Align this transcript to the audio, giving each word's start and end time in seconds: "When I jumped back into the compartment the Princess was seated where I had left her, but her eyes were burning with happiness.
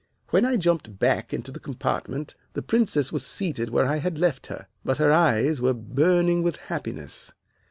"When 0.31 0.45
I 0.45 0.55
jumped 0.57 0.97
back 0.97 1.31
into 1.31 1.51
the 1.51 1.59
compartment 1.59 2.33
the 2.53 2.63
Princess 2.63 3.11
was 3.11 3.23
seated 3.23 3.69
where 3.69 3.85
I 3.85 3.97
had 3.97 4.17
left 4.17 4.47
her, 4.47 4.65
but 4.83 4.97
her 4.97 5.11
eyes 5.11 5.61
were 5.61 5.75
burning 5.75 6.41
with 6.41 6.55
happiness. 6.55 7.33